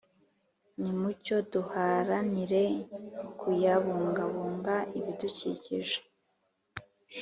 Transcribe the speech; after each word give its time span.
Nimucyo 0.79 1.35
duharanire 1.51 2.63
kuyabungabunga 3.39 4.75
ibidukikije 4.99 5.97